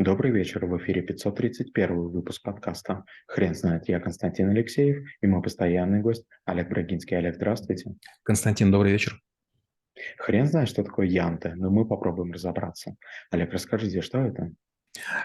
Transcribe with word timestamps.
Добрый 0.00 0.30
вечер, 0.30 0.64
в 0.64 0.78
эфире 0.78 1.02
531 1.02 2.08
выпуск 2.08 2.42
подкаста 2.42 3.04
«Хрен 3.26 3.54
знает». 3.54 3.86
Я 3.86 4.00
Константин 4.00 4.48
Алексеев 4.48 5.06
и 5.20 5.26
мой 5.26 5.42
постоянный 5.42 6.00
гость 6.00 6.24
Олег 6.46 6.70
Брагинский. 6.70 7.18
Олег, 7.18 7.34
здравствуйте. 7.34 7.92
Константин, 8.22 8.70
добрый 8.70 8.92
вечер. 8.92 9.20
Хрен 10.16 10.46
знает, 10.46 10.70
что 10.70 10.84
такое 10.84 11.06
янты, 11.06 11.52
но 11.54 11.68
мы 11.70 11.86
попробуем 11.86 12.32
разобраться. 12.32 12.96
Олег, 13.30 13.52
расскажите, 13.52 14.00
что 14.00 14.22
это? 14.22 14.50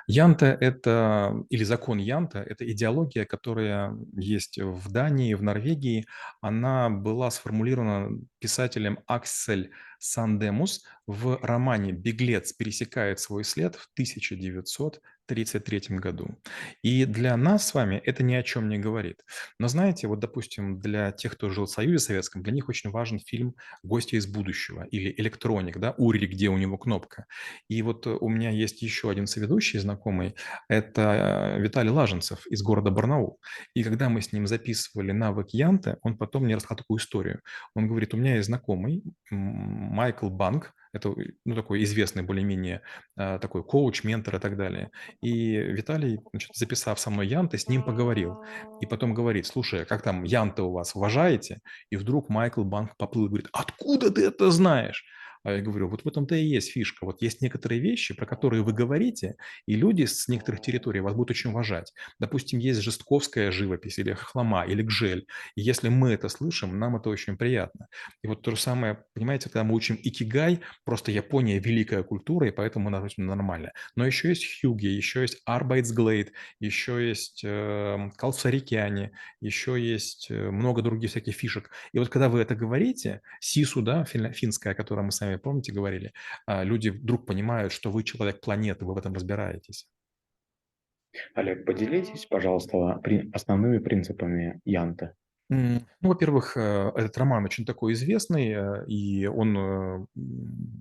Янта– 0.08 0.58
это, 0.60 1.44
или 1.50 1.64
закон 1.64 1.98
Янта– 1.98 2.40
это 2.40 2.70
идеология, 2.72 3.26
которая 3.26 3.98
есть 4.16 4.60
в 4.60 4.92
Дании, 4.92 5.34
в 5.34 5.44
Норвегии. 5.44 6.06
Она 6.42 6.90
была 6.90 7.32
сформулирована 7.32 8.20
писателем 8.40 9.00
Аксель 9.08 9.72
Сандемус 10.00 10.84
в 11.08 11.40
романе 11.42 11.92
«Беглец 11.92 12.54
пересекает 12.54 13.20
свой 13.20 13.44
след» 13.44 13.76
в 13.76 13.90
1933 15.26 15.98
году. 15.98 16.38
И 16.82 17.06
для 17.06 17.36
нас 17.38 17.68
с 17.68 17.74
вами 17.74 18.02
это 18.04 18.24
ни 18.24 18.34
о 18.34 18.44
чем 18.44 18.70
не 18.70 18.78
говорит. 18.78 19.24
Но 19.60 19.68
знаете, 19.68 20.08
вот, 20.08 20.20
допустим, 20.20 20.80
для 20.80 21.12
тех, 21.12 21.34
кто 21.34 21.50
жил 21.50 21.66
в 21.66 21.72
Союзе 21.72 22.00
Советском, 22.00 22.44
для 22.44 22.54
них 22.54 22.70
очень 22.70 22.92
важен 22.92 23.20
фильм 23.20 23.56
«Гости 23.84 24.16
из 24.16 24.28
будущего» 24.28 24.84
или 24.92 25.14
«Электроник», 25.18 25.78
да, 25.78 25.94
Ури, 25.98 26.28
где 26.28 26.50
у 26.50 26.58
него 26.58 26.78
кнопка. 26.78 27.26
И 27.68 27.82
вот 27.82 28.08
у 28.08 28.30
меня 28.30 28.52
есть 28.52 28.82
еще 28.82 29.10
один 29.10 29.28
соведущий 29.28 29.80
знакомый, 29.80 30.36
это 30.70 31.58
Виталий 31.60 31.92
Лаженцев 31.92 32.46
из 32.48 32.62
города 32.62 32.92
Барнаул. 32.92 33.40
И 33.74 33.84
когда 33.84 34.10
мы 34.10 34.22
с 34.22 34.32
ним 34.32 34.48
записывали 34.48 35.12
навык 35.12 35.50
Янта, 35.52 35.98
он 36.02 36.18
потом 36.18 36.44
мне 36.44 36.56
рассказал 36.56 36.78
такую 36.78 37.00
историю. 37.00 37.42
Он 37.74 37.88
говорит, 37.88 38.14
у 38.14 38.18
меня 38.18 38.36
есть 38.36 38.48
знакомый, 38.48 39.04
Майкл 39.30 40.30
Банк, 40.30 40.74
это 40.96 41.14
ну, 41.46 41.56
такой 41.56 41.84
известный 41.84 42.24
более-менее 42.24 42.82
а, 43.18 43.38
такой 43.40 43.64
коуч, 43.64 44.04
ментор 44.04 44.38
и 44.38 44.40
так 44.40 44.56
далее. 44.56 44.92
И 45.22 45.58
Виталий, 45.58 46.20
значит, 46.32 46.56
записав 46.56 47.00
со 47.00 47.10
мной 47.10 47.28
Янты, 47.28 47.58
с 47.58 47.68
ним 47.68 47.84
поговорил. 47.84 48.44
И 48.82 48.86
потом 48.86 49.14
говорит, 49.14 49.46
слушай, 49.46 49.82
а 49.82 49.86
как 49.86 50.02
там 50.02 50.24
Янты 50.24 50.62
у 50.64 50.72
вас, 50.72 50.96
уважаете? 50.96 51.60
И 51.90 51.98
вдруг 51.98 52.30
Майкл 52.30 52.64
Банк 52.64 52.96
поплыл 52.98 53.26
и 53.26 53.30
говорит, 53.30 53.50
откуда 53.52 54.10
ты 54.10 54.26
это 54.26 54.52
знаешь? 54.52 55.04
А 55.46 55.52
я 55.54 55.62
говорю, 55.62 55.88
вот 55.88 56.04
в 56.04 56.08
этом-то 56.08 56.36
и 56.36 56.44
есть 56.44 56.72
фишка. 56.72 57.06
Вот 57.06 57.22
есть 57.22 57.42
некоторые 57.42 57.80
вещи, 57.80 58.16
про 58.16 58.26
которые 58.26 58.64
вы 58.64 58.74
говорите, 58.74 59.36
и 59.68 59.76
люди 59.76 60.06
с 60.06 60.28
некоторых 60.28 60.62
территорий 60.62 61.02
вас 61.02 61.14
будут 61.14 61.30
очень 61.30 61.52
уважать. 61.52 61.94
Допустим, 62.20 62.58
есть 62.58 62.82
жестковская 62.82 63.52
живопись 63.52 64.00
или 64.00 64.14
хлама, 64.14 64.66
или 64.66 64.82
гжель. 64.82 65.28
И 65.56 65.62
если 65.62 65.90
мы 65.90 66.14
это 66.14 66.30
слышим, 66.30 66.80
нам 66.80 66.96
это 66.96 67.10
очень 67.10 67.38
приятно. 67.38 67.88
И 68.24 68.28
вот 68.28 68.42
то 68.42 68.52
же 68.52 68.58
самое, 68.58 69.04
понимаете, 69.14 69.50
когда 69.50 69.64
мы 69.64 69.76
учим 69.76 70.00
икигай, 70.02 70.62
просто 70.84 71.12
Япония 71.12 71.60
великая 71.60 72.02
культура, 72.02 72.48
и 72.48 72.52
поэтому 72.52 72.88
она 72.88 73.02
очень 73.02 73.24
нормально. 73.24 73.72
Но 73.96 74.04
еще 74.04 74.30
есть 74.30 74.48
хюги, 74.62 74.88
еще 74.88 75.22
есть 75.22 75.44
арбайтсглейд, 75.46 76.32
еще 76.60 77.08
есть 77.08 77.42
э, 77.44 78.10
калцарикяне, 78.18 79.12
еще 79.42 79.80
есть 79.80 80.32
много 80.32 80.82
других 80.82 81.12
всяких 81.12 81.36
фишек. 81.36 81.70
И 81.92 82.00
вот 82.00 82.10
когда 82.10 82.30
вы 82.30 82.40
это 82.40 82.56
говорите, 82.56 83.22
сису, 83.40 83.84
да, 83.84 84.06
финская, 84.06 84.74
о 84.74 85.04
мы 85.04 85.12
с 85.12 85.22
вами 85.22 85.35
помните, 85.38 85.74
говорили, 85.74 86.14
а, 86.46 86.64
люди 86.64 86.90
вдруг 86.90 87.26
понимают, 87.26 87.72
что 87.72 87.92
вы 87.92 88.04
человек 88.04 88.42
планеты, 88.42 88.86
вы 88.86 88.94
в 88.94 88.98
этом 88.98 89.14
разбираетесь. 89.14 89.88
Олег, 91.34 91.66
поделитесь, 91.66 92.26
пожалуйста, 92.26 93.02
основными 93.34 93.80
принципами 93.80 94.60
Янта. 94.66 95.16
Ну, 95.48 95.86
во-первых, 96.02 96.58
э, 96.58 96.92
этот 96.96 97.16
роман 97.20 97.46
очень 97.46 97.66
такой 97.66 97.94
известный, 97.94 98.50
э, 98.50 98.86
и 98.88 99.28
он 99.28 99.56
э, 99.56 100.06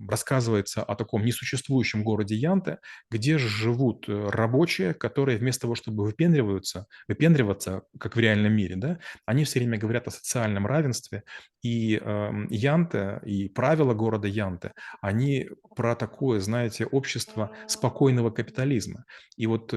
рассказывается 0.09 0.81
о 0.83 0.95
таком 0.95 1.23
несуществующем 1.23 2.03
городе 2.03 2.35
Янте, 2.35 2.79
где 3.11 3.37
живут 3.37 4.05
рабочие, 4.07 4.95
которые 4.95 5.37
вместо 5.37 5.61
того, 5.63 5.75
чтобы 5.75 6.03
выпендриваться, 6.03 6.87
выпендриваться, 7.07 7.83
как 7.99 8.15
в 8.15 8.19
реальном 8.19 8.53
мире, 8.53 8.75
да, 8.75 8.97
они 9.27 9.43
все 9.43 9.59
время 9.59 9.77
говорят 9.77 10.07
о 10.07 10.11
социальном 10.11 10.65
равенстве, 10.65 11.23
и 11.61 11.97
эм, 11.97 12.47
Янте, 12.49 13.19
и 13.25 13.49
правила 13.49 13.93
города 13.93 14.27
Янте, 14.27 14.71
они 15.01 15.49
про 15.75 15.95
такое, 15.95 16.39
знаете, 16.39 16.85
общество 16.85 17.51
спокойного 17.67 18.29
капитализма. 18.31 19.05
И 19.35 19.47
вот 19.47 19.69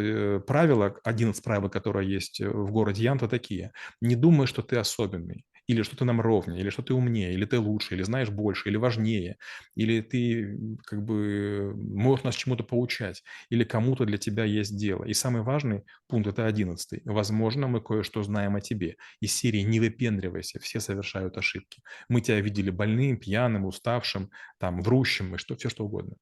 правила, 0.46 0.94
один 1.04 1.30
из 1.30 1.40
правил, 1.40 1.68
которые 1.70 2.10
есть 2.10 2.40
в 2.40 2.70
городе 2.70 3.04
Янта, 3.04 3.26
такие. 3.28 3.72
Не 4.00 4.16
думай, 4.16 4.46
что 4.46 4.62
ты 4.62 4.77
особенный, 4.78 5.44
или 5.68 5.82
что 5.82 5.96
ты 5.96 6.04
нам 6.04 6.20
ровнее, 6.20 6.60
или 6.60 6.70
что 6.70 6.82
ты 6.82 6.94
умнее, 6.94 7.34
или 7.34 7.44
ты 7.44 7.58
лучше, 7.58 7.94
или 7.94 8.02
знаешь 8.02 8.30
больше, 8.30 8.70
или 8.70 8.76
важнее, 8.76 9.36
или 9.74 10.00
ты 10.00 10.58
как 10.86 11.04
бы 11.04 11.74
можешь 11.76 12.24
нас 12.24 12.34
чему-то 12.34 12.64
поучать, 12.64 13.22
или 13.50 13.64
кому-то 13.64 14.06
для 14.06 14.16
тебя 14.16 14.44
есть 14.44 14.76
дело. 14.78 15.04
И 15.04 15.12
самый 15.12 15.42
важный 15.42 15.84
пункт– 16.06 16.28
это 16.30 16.46
одиннадцатый. 16.46 17.02
Возможно, 17.04 17.68
мы 17.68 17.82
кое-что 17.82 18.22
знаем 18.22 18.56
о 18.56 18.60
тебе. 18.60 18.96
Из 19.20 19.34
серии 19.34 19.60
«Не 19.60 19.78
выпендривайся, 19.78 20.58
все 20.58 20.80
совершают 20.80 21.36
ошибки». 21.36 21.82
Мы 22.08 22.22
тебя 22.22 22.40
видели 22.40 22.70
больным, 22.70 23.18
пьяным, 23.18 23.66
уставшим, 23.66 24.30
там, 24.58 24.80
врущим, 24.80 25.34
и 25.34 25.38
что, 25.38 25.54
все 25.54 25.68
что 25.68 25.84
угодно. 25.84 26.16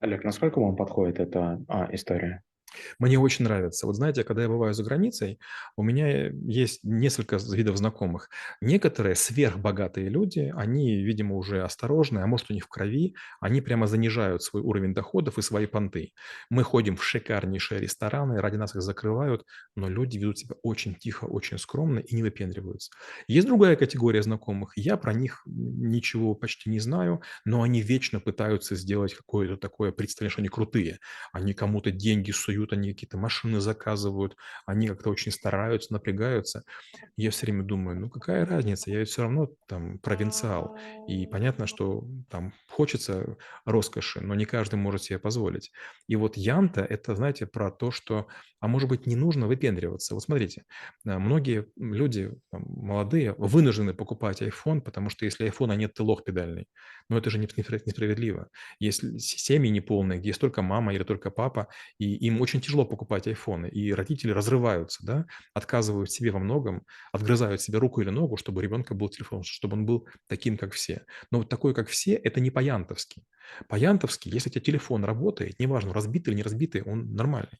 Олег, 0.00 0.24
насколько 0.24 0.60
вам 0.60 0.76
подходит 0.76 1.18
эта 1.18 1.62
а, 1.68 1.88
история? 1.92 2.42
Мне 2.98 3.18
очень 3.18 3.44
нравится. 3.44 3.86
Вот 3.86 3.96
знаете, 3.96 4.24
когда 4.24 4.42
я 4.42 4.48
бываю 4.48 4.74
за 4.74 4.82
границей, 4.84 5.38
у 5.76 5.82
меня 5.82 6.28
есть 6.30 6.80
несколько 6.84 7.36
видов 7.36 7.76
знакомых. 7.76 8.28
Некоторые 8.60 9.14
сверхбогатые 9.14 10.08
люди, 10.08 10.52
они, 10.56 11.02
видимо, 11.02 11.36
уже 11.36 11.62
осторожны, 11.62 12.20
а 12.20 12.26
может 12.26 12.50
у 12.50 12.54
них 12.54 12.64
в 12.64 12.68
крови, 12.68 13.14
они 13.40 13.60
прямо 13.60 13.86
занижают 13.86 14.42
свой 14.42 14.62
уровень 14.62 14.94
доходов 14.94 15.38
и 15.38 15.42
свои 15.42 15.66
понты. 15.66 16.12
Мы 16.50 16.62
ходим 16.62 16.96
в 16.96 17.04
шикарнейшие 17.04 17.80
рестораны, 17.80 18.40
ради 18.40 18.56
нас 18.56 18.74
их 18.74 18.82
закрывают, 18.82 19.44
но 19.76 19.88
люди 19.88 20.18
ведут 20.18 20.38
себя 20.38 20.56
очень 20.62 20.94
тихо, 20.94 21.24
очень 21.24 21.58
скромно 21.58 21.98
и 22.00 22.14
не 22.14 22.22
выпендриваются. 22.22 22.90
Есть 23.28 23.46
другая 23.46 23.76
категория 23.76 24.22
знакомых. 24.22 24.72
Я 24.76 24.96
про 24.96 25.12
них 25.14 25.42
ничего 25.46 26.34
почти 26.34 26.70
не 26.70 26.80
знаю, 26.80 27.22
но 27.44 27.62
они 27.62 27.82
вечно 27.82 28.20
пытаются 28.20 28.76
сделать 28.76 29.14
какое-то 29.14 29.56
такое 29.56 29.92
представление, 29.92 30.32
что 30.32 30.40
они 30.40 30.48
крутые. 30.48 30.98
Они 31.32 31.52
кому-то 31.54 31.90
деньги 31.90 32.30
суют, 32.30 32.63
продают, 32.64 32.72
они 32.72 32.92
какие-то 32.92 33.18
машины 33.18 33.60
заказывают, 33.60 34.36
они 34.66 34.88
как-то 34.88 35.10
очень 35.10 35.32
стараются, 35.32 35.92
напрягаются. 35.92 36.62
Я 37.16 37.30
все 37.30 37.46
время 37.46 37.64
думаю, 37.64 38.00
ну 38.00 38.10
какая 38.10 38.46
разница, 38.46 38.90
я 38.90 38.98
ведь 38.98 39.08
все 39.08 39.22
равно 39.22 39.48
там 39.68 39.98
провинциал. 39.98 40.76
И 41.08 41.26
понятно, 41.26 41.66
что 41.66 42.04
там 42.30 42.52
хочется 42.68 43.36
роскоши, 43.64 44.20
но 44.20 44.34
не 44.34 44.44
каждый 44.44 44.76
может 44.76 45.02
себе 45.02 45.18
позволить. 45.18 45.72
И 46.08 46.16
вот 46.16 46.36
Янта– 46.36 46.80
это, 46.90 47.14
знаете, 47.14 47.46
про 47.46 47.70
то, 47.70 47.90
что, 47.90 48.26
а 48.60 48.68
может 48.68 48.88
быть, 48.88 49.06
не 49.06 49.16
нужно 49.16 49.46
выпендриваться. 49.46 50.14
Вот 50.14 50.22
смотрите, 50.22 50.64
э, 51.06 51.18
многие 51.18 51.66
люди 51.76 52.30
там, 52.50 52.64
молодые 52.66 53.34
вынуждены 53.38 53.94
покупать 53.94 54.42
iPhone, 54.42 54.80
потому 54.80 55.10
что 55.10 55.24
если 55.24 55.46
iPhone, 55.46 55.76
нет, 55.76 55.94
ты 55.94 56.02
лох 56.02 56.24
педальный. 56.24 56.66
Но 57.08 57.18
это 57.18 57.30
же 57.30 57.38
несправедливо. 57.38 58.48
Если 58.80 59.18
семьи 59.18 59.70
неполные, 59.70 60.18
где 60.18 60.28
есть 60.28 60.40
только 60.40 60.62
мама 60.62 60.94
или 60.94 61.04
только 61.04 61.30
папа, 61.30 61.68
и 61.98 62.26
им 62.26 62.40
очень 62.40 62.53
тяжело 62.60 62.84
покупать 62.84 63.26
айфоны, 63.26 63.68
и 63.68 63.92
родители 63.92 64.30
разрываются, 64.32 65.04
да, 65.04 65.26
отказывают 65.52 66.10
себе 66.10 66.30
во 66.30 66.38
многом, 66.38 66.84
отгрызают 67.12 67.60
себе 67.60 67.78
руку 67.78 68.00
или 68.00 68.10
ногу, 68.10 68.36
чтобы 68.36 68.58
у 68.58 68.62
ребенка 68.62 68.94
был 68.94 69.08
телефон, 69.08 69.42
чтобы 69.44 69.76
он 69.76 69.86
был 69.86 70.08
таким, 70.26 70.56
как 70.56 70.72
все. 70.72 71.04
Но 71.30 71.38
вот 71.38 71.48
такой, 71.48 71.74
как 71.74 71.88
все, 71.88 72.14
это 72.14 72.40
не 72.40 72.50
по-янтовски. 72.50 73.22
По-янтовски, 73.68 74.28
если 74.28 74.48
у 74.48 74.52
тебя 74.52 74.62
телефон 74.62 75.04
работает, 75.04 75.58
неважно, 75.58 75.92
разбитый 75.92 76.32
или 76.32 76.38
не 76.38 76.42
разбитый, 76.42 76.82
он 76.82 77.14
нормальный. 77.14 77.58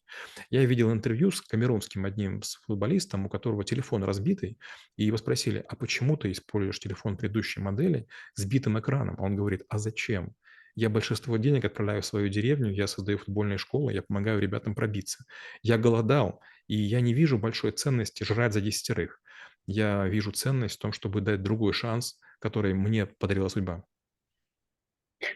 Я 0.51 0.65
видел 0.65 0.93
интервью 0.93 1.31
с 1.31 1.41
камерунским 1.41 2.05
одним 2.05 2.43
с 2.43 2.57
футболистом, 2.67 3.27
у 3.27 3.29
которого 3.29 3.65
телефон 3.65 4.05
разбитый, 4.05 4.59
и 4.97 5.05
его 5.05 5.17
спросили, 5.17 5.65
а 5.69 5.77
почему 5.77 6.17
ты 6.17 6.31
используешь 6.33 6.81
телефон 6.81 7.17
предыдущей 7.17 7.61
модели 7.61 8.07
с 8.35 8.45
битым 8.45 8.79
экраном? 8.79 9.17
А 9.19 9.23
он 9.23 9.37
говорит, 9.37 9.63
а 9.69 9.79
зачем? 9.79 10.35
Я 10.77 10.91
большинство 10.91 11.37
денег 11.37 11.65
отправляю 11.65 12.03
в 12.03 12.07
свою 12.07 12.29
деревню, 12.29 12.73
я 12.73 12.87
создаю 12.87 13.19
футбольные 13.19 13.59
школы, 13.59 13.93
я 13.93 14.03
помогаю 14.03 14.41
ребятам 14.41 14.75
пробиться. 14.75 15.25
Я 15.63 15.79
голодал, 15.79 16.41
и 16.67 16.77
я 16.77 17.01
не 17.01 17.15
вижу 17.15 17.39
большой 17.39 17.71
ценности 17.71 18.25
жрать 18.25 18.53
за 18.53 18.61
десятерых. 18.61 19.21
Я 19.67 20.07
вижу 20.09 20.33
ценность 20.33 20.77
в 20.77 20.81
том, 20.81 20.93
чтобы 20.93 21.21
дать 21.21 21.43
другой 21.43 21.73
шанс, 21.73 22.19
который 22.41 22.75
мне 22.75 23.07
подарила 23.07 23.49
судьба. 23.49 23.85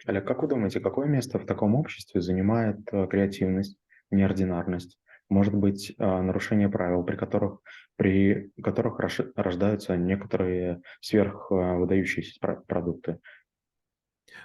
Олег, 0.06 0.26
как 0.26 0.42
вы 0.42 0.48
думаете, 0.48 0.80
какое 0.80 1.06
место 1.06 1.38
в 1.38 1.46
таком 1.46 1.74
обществе 1.74 2.20
занимает 2.20 2.80
э, 2.92 3.06
креативность, 3.06 3.78
неординарность? 4.10 4.98
Может 5.28 5.54
быть, 5.54 5.94
э, 5.96 6.04
нарушение 6.04 6.68
правил, 6.68 7.04
при 7.04 7.16
которых, 7.16 7.60
при 7.96 8.50
которых 8.62 8.98
рождаются 9.36 9.96
некоторые 9.96 10.82
сверхвыдающиеся 11.00 12.38
продукты? 12.66 13.20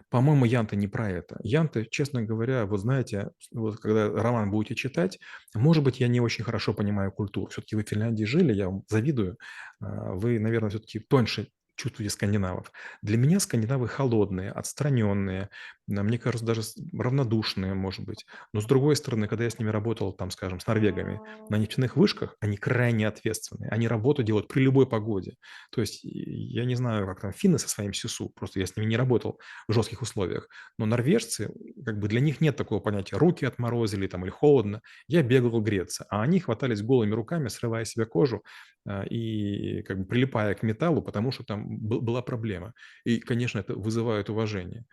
По-моему, 0.10 0.46
Янта 0.46 0.76
не 0.76 0.88
про 0.88 1.10
это. 1.10 1.40
Янта, 1.44 1.86
честно 1.86 2.24
говоря, 2.24 2.66
вот 2.66 2.80
знаете, 2.80 3.32
вот 3.52 3.80
когда 3.80 4.10
роман 4.10 4.52
будете 4.52 4.76
читать, 4.76 5.20
может 5.56 5.84
быть, 5.84 6.00
я 6.00 6.08
не 6.08 6.22
очень 6.22 6.44
хорошо 6.44 6.74
понимаю 6.74 7.12
культуру. 7.12 7.50
Все-таки 7.50 7.76
вы 7.76 7.84
в 7.84 7.90
Финляндии 7.90 8.26
жили, 8.26 8.54
я 8.54 8.68
вам 8.68 8.84
завидую. 8.88 9.38
А, 9.82 10.14
вы, 10.14 10.40
наверное, 10.40 10.70
все-таки 10.70 11.00
тоньше 11.00 11.48
чувствуете 11.76 12.12
скандинавов. 12.12 12.72
Для 13.02 13.18
меня 13.18 13.40
скандинавы 13.40 13.88
холодные, 13.88 14.52
отстраненные, 14.52 15.50
мне 15.88 16.18
кажется, 16.18 16.46
даже 16.46 16.62
равнодушные, 16.94 17.74
может 17.74 18.06
быть. 18.06 18.26
Но 18.54 18.62
с 18.62 18.66
другой 18.66 18.96
стороны, 18.96 19.28
когда 19.28 19.44
я 19.44 19.50
с 19.50 19.60
ними 19.60 19.70
работал, 19.70 20.14
там, 20.14 20.32
скажем, 20.32 20.60
с 20.60 20.68
норвегами 20.68 21.22
на 21.50 21.58
нефтяных 21.58 21.96
вышках, 21.98 22.36
они 22.40 22.58
крайне 22.58 23.08
ответственные. 23.08 23.70
Они 23.70 23.88
работу 23.88 24.24
делают 24.24 24.48
при 24.48 24.62
любой 24.62 24.88
погоде. 24.88 25.36
То 25.72 25.82
есть 25.82 26.02
я 26.04 26.66
не 26.66 26.76
знаю, 26.76 27.06
как 27.08 27.22
там 27.22 27.34
финны 27.34 27.60
со 27.60 27.68
своим 27.70 27.94
СИСУ, 27.94 28.30
просто 28.30 28.60
я 28.60 28.66
с 28.66 28.76
ними 28.76 28.88
не 28.90 28.98
работал 28.98 29.40
в 29.68 29.74
жестких 29.74 30.02
условиях. 30.02 30.48
Но 30.78 30.86
норвежцы, 30.86 31.52
как 31.86 32.00
бы 32.00 32.08
для 32.08 32.20
них 32.20 32.42
нет 32.42 32.56
такого 32.56 32.80
понятия 32.80 33.18
руки 33.18 33.46
отморозили 33.46 34.08
там 34.08 34.24
или 34.24 34.32
холодно. 34.32 34.82
Я 35.08 35.24
бегал 35.24 35.62
греться, 35.62 36.06
а 36.10 36.22
они 36.22 36.40
хватались 36.40 36.82
голыми 36.82 37.14
руками, 37.14 37.48
срывая 37.50 37.86
себе 37.86 38.06
кожу 38.06 38.44
а, 38.88 39.04
и 39.04 39.82
как 39.84 40.00
бы 40.00 40.06
прилипая 40.06 40.54
к 40.56 40.64
металлу, 40.64 41.02
потому 41.02 41.32
что 41.32 41.44
там 41.44 41.78
была 41.80 42.22
проблема. 42.22 42.74
И, 43.06 43.20
конечно, 43.20 43.60
это 43.60 43.76
вызывает 43.76 44.30
уважение. 44.30 44.86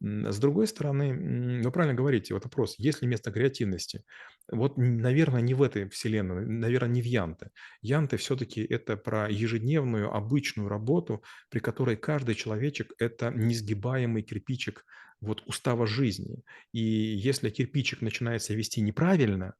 С 0.00 0.38
другой 0.38 0.68
стороны, 0.68 1.62
вы 1.62 1.72
правильно 1.72 1.94
говорите, 1.94 2.32
вот 2.34 2.44
вопрос, 2.44 2.76
есть 2.78 3.02
ли 3.02 3.08
место 3.08 3.32
креативности? 3.32 4.04
Вот, 4.50 4.76
наверное, 4.76 5.40
не 5.40 5.54
в 5.54 5.62
этой 5.62 5.88
вселенной, 5.88 6.46
наверное, 6.46 6.90
не 6.90 7.02
в 7.02 7.04
Янте. 7.04 7.50
Янте 7.82 8.16
все-таки 8.16 8.62
это 8.62 8.96
про 8.96 9.28
ежедневную, 9.28 10.14
обычную 10.14 10.68
работу, 10.68 11.24
при 11.50 11.58
которой 11.58 11.96
каждый 11.96 12.36
человечек– 12.36 12.92
это 12.98 13.30
несгибаемый 13.30 14.22
кирпичик 14.22 14.84
вот 15.20 15.42
устава 15.46 15.86
жизни. 15.86 16.44
И 16.72 16.80
если 16.80 17.50
кирпичик 17.50 18.00
начинает 18.00 18.42
себя 18.42 18.58
вести 18.58 18.80
неправильно, 18.80 19.54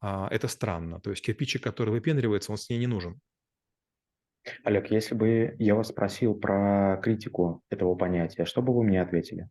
а, 0.00 0.28
это 0.30 0.48
странно. 0.48 1.00
То 1.00 1.10
есть 1.10 1.24
кирпичик, 1.24 1.62
который 1.62 1.90
выпендривается, 1.90 2.52
он 2.52 2.58
с 2.58 2.68
ней 2.68 2.78
не 2.78 2.86
нужен. 2.86 3.20
Олег, 4.64 4.90
если 4.90 5.14
бы 5.14 5.56
я 5.58 5.74
вас 5.74 5.88
спросил 5.88 6.34
про 6.34 7.00
критику 7.02 7.62
этого 7.70 7.94
понятия, 7.94 8.44
что 8.44 8.62
бы 8.62 8.74
вы 8.74 8.84
мне 8.84 9.02
ответили? 9.02 9.48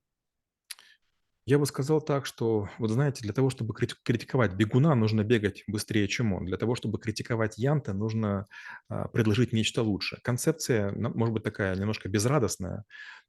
Я 1.47 1.59
бы 1.59 1.65
сказал 1.65 2.01
так, 2.01 2.25
что, 2.25 2.67
вот 2.77 2.89
знаете, 2.89 3.21
для 3.23 3.31
того, 3.31 3.49
чтобы 3.49 3.73
критиковать 3.73 4.55
бегуна, 4.55 4.95
нужно 4.95 5.23
бегать 5.23 5.63
быстрее, 5.65 6.09
чем 6.09 6.33
он. 6.33 6.45
Для 6.45 6.57
того, 6.57 6.75
чтобы 6.75 6.99
критиковать 6.99 7.57
Янта, 7.57 7.93
нужно 7.93 8.47
а, 8.89 9.07
предложить 9.07 9.53
нечто 9.53 9.81
лучше. 9.81 10.19
Концепция, 10.23 10.91
может 10.91 11.33
быть, 11.33 11.43
такая 11.43 11.73
немножко 11.77 12.09
безрадостная, 12.09 12.83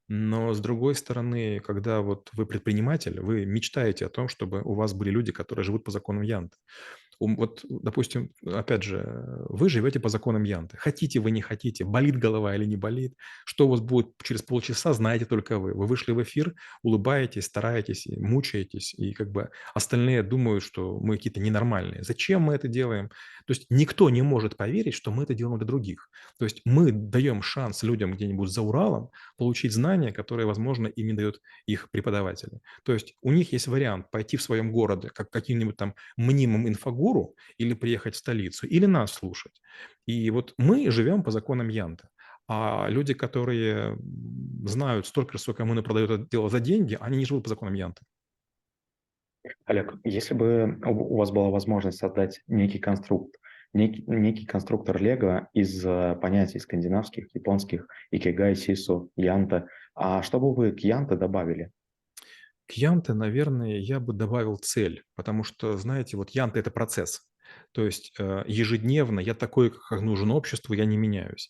но 0.09 0.53
с 0.53 0.59
другой 0.59 0.95
стороны, 0.95 1.61
когда 1.61 2.01
вот 2.01 2.29
вы 2.33 2.45
предприниматель, 2.45 3.21
вы 3.21 3.45
мечтаете 3.45 4.07
о 4.07 4.09
том, 4.09 4.27
чтобы 4.27 4.63
у 4.63 4.73
вас 4.73 4.93
были 4.93 5.11
люди, 5.11 5.31
которые 5.31 5.63
живут 5.63 5.85
по 5.85 5.91
законам 5.91 6.23
Янта. 6.23 6.57
Вот, 7.19 7.65
допустим, 7.69 8.31
опять 8.45 8.83
же, 8.83 9.03
вы 9.49 9.69
живете 9.69 9.99
по 9.99 10.07
законам 10.09 10.43
Янты. 10.43 10.77
Хотите 10.77 11.19
вы, 11.19 11.31
не 11.31 11.41
хотите, 11.41 11.83
болит 11.83 12.17
голова 12.17 12.55
или 12.55 12.65
не 12.65 12.77
болит, 12.77 13.15
что 13.45 13.67
у 13.67 13.69
вас 13.69 13.81
будет 13.81 14.11
через 14.23 14.41
полчаса, 14.41 14.93
знаете 14.93 15.25
только 15.25 15.59
вы. 15.59 15.73
Вы 15.73 15.85
вышли 15.85 16.13
в 16.13 16.23
эфир, 16.23 16.55
улыбаетесь, 16.81 17.45
стараетесь, 17.45 18.07
мучаетесь, 18.07 18.93
и 18.95 19.13
как 19.13 19.31
бы 19.31 19.49
остальные 19.73 20.23
думают, 20.23 20.63
что 20.63 20.97
мы 21.01 21.17
какие-то 21.17 21.41
ненормальные. 21.41 22.03
Зачем 22.03 22.43
мы 22.43 22.53
это 22.55 22.69
делаем? 22.69 23.09
То 23.45 23.53
есть 23.53 23.65
никто 23.69 24.09
не 24.09 24.21
может 24.21 24.57
поверить, 24.57 24.93
что 24.93 25.11
мы 25.11 25.23
это 25.23 25.33
делаем 25.33 25.57
для 25.57 25.67
других. 25.67 26.09
То 26.37 26.45
есть 26.45 26.61
мы 26.65 26.91
даем 26.91 27.41
шанс 27.41 27.83
людям 27.83 28.13
где-нибудь 28.13 28.49
за 28.49 28.61
Уралом 28.61 29.09
получить 29.37 29.73
знания, 29.73 30.11
которые, 30.11 30.45
возможно, 30.45 30.87
им 30.87 31.07
не 31.07 31.13
дают 31.13 31.41
их 31.65 31.89
преподаватели. 31.91 32.59
То 32.83 32.93
есть 32.93 33.15
у 33.21 33.31
них 33.31 33.53
есть 33.53 33.67
вариант 33.67 34.11
пойти 34.11 34.37
в 34.37 34.41
своем 34.41 34.71
городе, 34.71 35.09
как 35.09 35.29
каким-нибудь 35.29 35.77
там 35.77 35.95
мнимым 36.17 36.67
инфогуру, 36.67 37.35
или 37.57 37.73
приехать 37.73 38.15
в 38.15 38.17
столицу, 38.17 38.67
или 38.67 38.85
нас 38.85 39.13
слушать. 39.13 39.61
И 40.05 40.29
вот 40.31 40.53
мы 40.57 40.91
живем 40.91 41.23
по 41.23 41.31
законам 41.31 41.69
Янта. 41.69 42.09
А 42.47 42.87
люди, 42.89 43.13
которые 43.13 43.97
знают 44.65 45.05
столько, 45.05 45.37
сколько 45.37 45.65
мы 45.65 45.83
продают 45.83 46.09
это 46.09 46.27
дело 46.31 46.49
за 46.49 46.59
деньги, 46.59 46.97
они 46.99 47.17
не 47.17 47.25
живут 47.25 47.43
по 47.43 47.49
законам 47.49 47.75
Янта. 47.75 48.01
Олег, 49.65 49.95
если 50.03 50.33
бы 50.33 50.79
у 50.85 51.17
вас 51.17 51.31
была 51.31 51.49
возможность 51.49 51.97
создать 51.97 52.41
некий 52.47 52.79
конструкт, 52.79 53.35
некий, 53.73 54.03
некий 54.07 54.45
конструктор 54.45 55.01
Лего 55.01 55.49
из 55.53 55.85
э, 55.85 56.17
понятий 56.21 56.59
скандинавских, 56.59 57.33
японских, 57.33 57.87
икигай, 58.11 58.55
сису, 58.55 59.11
янта, 59.15 59.67
а 59.95 60.21
что 60.23 60.39
бы 60.39 60.53
вы 60.53 60.71
к 60.71 60.79
янта 60.79 61.15
добавили? 61.15 61.71
К 62.67 62.73
янте, 62.73 63.13
наверное, 63.13 63.77
я 63.77 63.99
бы 63.99 64.13
добавил 64.13 64.57
цель, 64.57 65.03
потому 65.15 65.43
что, 65.43 65.77
знаете, 65.77 66.17
вот 66.17 66.31
янта– 66.31 66.59
это 66.59 66.71
процесс. 66.71 67.27
То 67.71 67.85
есть 67.85 68.13
э, 68.19 68.43
ежедневно 68.45 69.19
я 69.19 69.33
такой, 69.33 69.71
как 69.71 70.01
нужен 70.01 70.31
обществу, 70.31 70.73
я 70.73 70.85
не 70.85 70.97
меняюсь. 70.97 71.49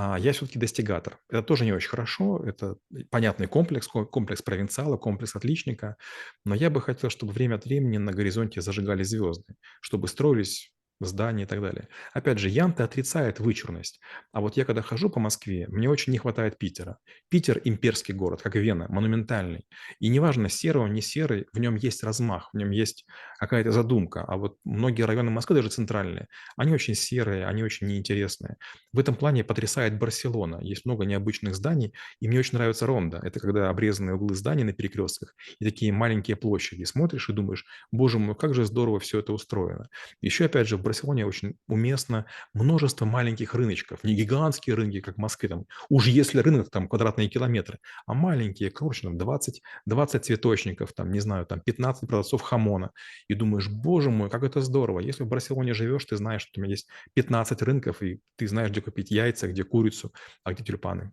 А 0.00 0.16
я 0.16 0.32
все-таки 0.32 0.60
достигатор. 0.60 1.18
Это 1.28 1.42
тоже 1.42 1.64
не 1.64 1.72
очень 1.72 1.88
хорошо, 1.88 2.40
это 2.46 2.76
понятный 3.10 3.48
комплекс, 3.48 3.88
комплекс 3.88 4.42
провинциала, 4.42 4.96
комплекс 4.96 5.34
отличника, 5.34 5.96
но 6.44 6.54
я 6.54 6.70
бы 6.70 6.80
хотел, 6.80 7.10
чтобы 7.10 7.32
время 7.32 7.56
от 7.56 7.64
времени 7.64 7.98
на 7.98 8.12
горизонте 8.12 8.60
зажигались 8.60 9.08
звезды, 9.08 9.56
чтобы 9.80 10.06
строились 10.06 10.72
здания 11.00 11.42
и 11.42 11.46
так 11.46 11.60
далее. 11.60 11.88
Опять 12.12 12.38
же, 12.38 12.48
Янта 12.48 12.84
отрицает 12.84 13.40
вычурность. 13.40 13.98
А 14.32 14.40
вот 14.40 14.56
я 14.56 14.64
когда 14.64 14.82
хожу 14.82 15.10
по 15.10 15.18
Москве, 15.18 15.66
мне 15.68 15.90
очень 15.90 16.12
не 16.12 16.18
хватает 16.18 16.58
Питера. 16.58 16.98
Питер– 17.28 17.60
имперский 17.64 18.14
город, 18.14 18.40
как 18.40 18.54
Вена, 18.54 18.86
монументальный. 18.88 19.66
И 19.98 20.08
неважно, 20.08 20.48
серый 20.48 20.84
он, 20.84 20.92
не 20.92 21.02
серый, 21.02 21.46
в 21.52 21.58
нем 21.58 21.74
есть 21.74 22.04
размах, 22.04 22.50
в 22.52 22.56
нем 22.56 22.70
есть 22.70 23.04
какая-то 23.38 23.70
задумка. 23.70 24.24
А 24.26 24.36
вот 24.36 24.58
многие 24.64 25.02
районы 25.02 25.30
Москвы, 25.30 25.56
даже 25.56 25.70
центральные, 25.70 26.28
они 26.56 26.74
очень 26.74 26.94
серые, 26.94 27.46
они 27.46 27.62
очень 27.62 27.86
неинтересные. 27.86 28.56
В 28.92 28.98
этом 28.98 29.14
плане 29.14 29.44
потрясает 29.44 29.98
Барселона. 29.98 30.58
Есть 30.60 30.84
много 30.84 31.04
необычных 31.04 31.54
зданий, 31.54 31.94
и 32.20 32.28
мне 32.28 32.40
очень 32.40 32.58
нравится 32.58 32.86
Ронда. 32.86 33.20
Это 33.22 33.40
когда 33.40 33.70
обрезанные 33.70 34.16
углы 34.16 34.34
зданий 34.34 34.64
на 34.64 34.72
перекрестках 34.72 35.34
и 35.60 35.64
такие 35.64 35.92
маленькие 35.92 36.36
площади. 36.36 36.84
Смотришь 36.84 37.28
и 37.28 37.32
думаешь, 37.32 37.64
боже 37.92 38.18
мой, 38.18 38.34
как 38.34 38.54
же 38.54 38.64
здорово 38.64 38.98
все 38.98 39.20
это 39.20 39.32
устроено. 39.32 39.88
Еще, 40.20 40.46
опять 40.46 40.66
же, 40.68 40.76
в 40.76 40.82
Барселоне 40.82 41.26
очень 41.26 41.54
уместно 41.68 42.26
множество 42.54 43.04
маленьких 43.04 43.54
рыночков. 43.54 44.02
Не 44.02 44.14
гигантские 44.14 44.74
рынки, 44.74 45.00
как 45.00 45.16
в 45.16 45.18
Москве, 45.18 45.48
там, 45.48 45.64
уж 45.88 46.06
если 46.06 46.40
рынок, 46.40 46.70
там, 46.70 46.88
квадратные 46.88 47.28
километры, 47.28 47.78
а 48.06 48.14
маленькие, 48.14 48.70
крошечные, 48.70 49.14
20, 49.14 49.62
20 49.86 50.24
цветочников, 50.24 50.92
там, 50.92 51.10
не 51.10 51.20
знаю, 51.20 51.46
там, 51.46 51.60
15 51.60 52.08
продавцов 52.08 52.42
хамона. 52.42 52.90
И 53.28 53.34
думаешь, 53.34 53.68
боже 53.68 54.10
мой, 54.10 54.30
как 54.30 54.42
это 54.42 54.60
здорово. 54.60 55.00
Если 55.00 55.22
в 55.22 55.28
Барселоне 55.28 55.74
живешь, 55.74 56.04
ты 56.06 56.16
знаешь, 56.16 56.42
что 56.42 56.52
у 56.52 56.54
тебя 56.56 56.66
есть 56.66 56.88
15 57.14 57.62
рынков, 57.62 58.02
и 58.02 58.20
ты 58.36 58.48
знаешь, 58.48 58.70
где 58.70 58.80
купить 58.80 59.10
яйца, 59.10 59.48
где 59.48 59.64
курицу, 59.64 60.12
а 60.44 60.52
где 60.52 60.64
тюльпаны. 60.64 61.12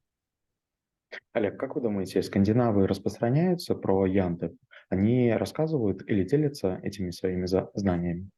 Олег, 1.33 1.59
как 1.59 1.75
вы 1.75 1.81
думаете, 1.81 2.23
скандинавы 2.23 2.87
распространяются 2.87 3.75
про 3.75 4.07
янты? 4.07 4.57
Они 4.89 5.31
рассказывают 5.31 6.01
или 6.09 6.23
делятся 6.23 6.79
этими 6.81 7.11
своими 7.11 7.45
знаниями? 7.77 8.31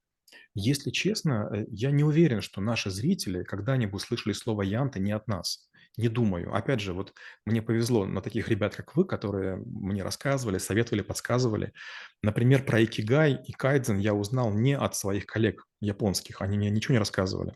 Если 0.56 0.92
честно, 0.92 1.50
э, 1.54 1.66
я 1.70 1.92
не 1.92 2.04
уверен, 2.04 2.42
что 2.42 2.62
наши 2.62 2.90
зрители 2.90 3.44
когда-нибудь 3.44 4.02
слышали 4.02 4.34
слово 4.34 4.64
«янта» 4.64 5.00
не 5.00 5.12
от 5.12 5.28
нас. 5.28 5.70
Не 5.98 6.10
думаю. 6.10 6.54
Опять 6.56 6.80
же, 6.80 6.94
вот 6.94 7.14
мне 7.46 7.62
повезло 7.62 8.06
на 8.06 8.22
таких 8.22 8.50
ребят, 8.50 8.76
как 8.76 8.96
вы, 8.96 9.04
которые 9.06 9.58
мне 9.58 10.04
рассказывали, 10.04 10.60
советовали, 10.60 11.02
подсказывали. 11.02 11.74
Например, 12.22 12.64
про 12.64 12.84
икигай 12.84 13.34
и 13.44 13.52
кайдзен 13.52 13.98
я 13.98 14.14
узнал 14.14 14.54
не 14.54 14.78
от 14.78 14.96
своих 14.96 15.26
коллег 15.26 15.66
японских. 15.82 16.42
Они 16.42 16.58
мне 16.58 16.70
ничего 16.70 16.94
не 16.94 17.00
рассказывали. 17.00 17.56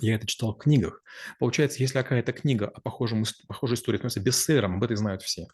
Я 0.00 0.14
это 0.14 0.26
читал 0.26 0.54
в 0.54 0.58
книгах. 0.58 1.02
Получается, 1.38 1.80
если 1.80 1.94
какая-то 1.94 2.32
книга 2.32 2.70
о 2.72 2.80
похожем, 2.80 3.24
похожей 3.48 3.74
истории 3.74 3.98
становится 3.98 4.20
бестселлером, 4.20 4.76
об 4.76 4.84
этом 4.84 4.96
знают 4.96 5.22
все. 5.22 5.46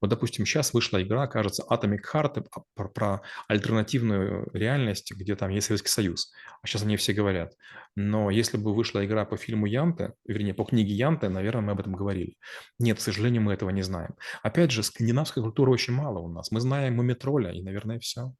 Вот, 0.00 0.08
допустим, 0.08 0.46
сейчас 0.46 0.72
вышла 0.72 1.02
игра, 1.02 1.26
кажется, 1.26 1.64
Atomic 1.70 2.00
Heart 2.12 2.46
а, 2.50 2.60
про, 2.74 2.88
про 2.88 3.22
альтернативную 3.48 4.48
реальность, 4.54 5.12
где 5.12 5.36
там 5.36 5.50
есть 5.50 5.66
Советский 5.66 5.90
Союз. 5.90 6.32
А 6.62 6.66
сейчас 6.66 6.82
они 6.82 6.96
все 6.96 7.12
говорят. 7.12 7.54
Но 7.94 8.30
если 8.30 8.56
бы 8.56 8.74
вышла 8.74 9.04
игра 9.04 9.24
по 9.24 9.36
фильму 9.36 9.66
Янте, 9.66 10.14
вернее, 10.26 10.54
по 10.54 10.64
книге 10.64 10.94
Янте, 10.94 11.28
наверное, 11.28 11.62
мы 11.62 11.72
об 11.72 11.80
этом 11.80 11.94
говорили. 11.94 12.36
Нет, 12.78 12.98
к 12.98 13.00
сожалению, 13.00 13.42
мы 13.42 13.52
этого 13.52 13.70
не 13.70 13.82
знаем. 13.82 14.14
Опять 14.42 14.70
же, 14.70 14.82
скандинавской 14.82 15.42
культуры 15.42 15.72
очень 15.72 15.92
мало 15.92 16.20
у 16.20 16.28
нас. 16.28 16.50
Мы 16.50 16.60
знаем 16.60 16.96
Мумитроля, 16.96 17.50
и, 17.52 17.62
наверное, 17.62 17.98
все. 17.98 18.32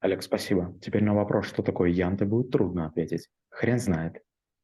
Олег, 0.00 0.22
спасибо. 0.22 0.74
Теперь 0.80 1.04
на 1.04 1.14
вопрос, 1.14 1.46
что 1.46 1.62
такое 1.62 1.90
янты, 1.90 2.24
будет 2.24 2.50
трудно 2.50 2.86
ответить. 2.86 3.28
Хрен 3.50 3.78
знает. 3.78 4.22